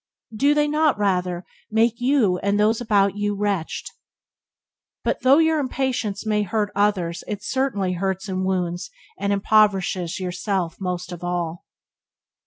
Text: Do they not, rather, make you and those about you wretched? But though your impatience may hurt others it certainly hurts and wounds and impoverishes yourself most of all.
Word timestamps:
Do 0.35 0.55
they 0.55 0.67
not, 0.67 0.97
rather, 0.97 1.45
make 1.69 2.01
you 2.01 2.39
and 2.39 2.59
those 2.59 2.81
about 2.81 3.15
you 3.17 3.35
wretched? 3.35 3.91
But 5.03 5.21
though 5.21 5.37
your 5.37 5.59
impatience 5.59 6.25
may 6.25 6.41
hurt 6.41 6.71
others 6.73 7.23
it 7.27 7.43
certainly 7.43 7.93
hurts 7.93 8.27
and 8.27 8.43
wounds 8.43 8.89
and 9.19 9.31
impoverishes 9.31 10.19
yourself 10.19 10.77
most 10.79 11.11
of 11.11 11.23
all. 11.23 11.65